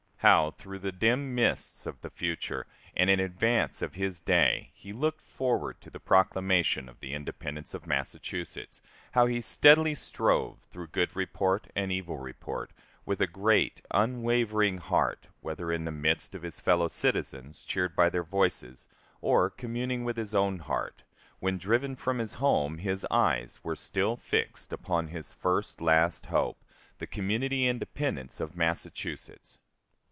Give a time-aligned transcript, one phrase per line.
[0.23, 4.93] How, through the dim mists of the future, and in advance of his day, he
[4.93, 8.83] looked forward to the proclamation of the independence of Massachusetts;
[9.13, 12.71] how he steadily strove, through good report and evil report,
[13.03, 18.07] with a great, unwavering heart, whether in the midst of his fellow citizens, cheered by
[18.07, 18.87] their voices,
[19.21, 21.01] or communing with his own heart,
[21.39, 26.63] when driven from his home, his eyes were still fixed upon his first, last hope,
[26.99, 29.57] the community independence of Massachusetts!